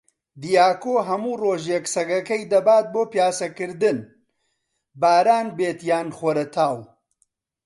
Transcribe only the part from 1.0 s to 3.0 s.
هەموو ڕۆژێک سەگەکەی دەبات